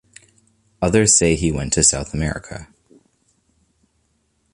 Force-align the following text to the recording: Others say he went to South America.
Others 0.81 1.15
say 1.15 1.35
he 1.35 1.51
went 1.51 1.73
to 1.73 1.83
South 1.83 2.11
America. 2.11 2.67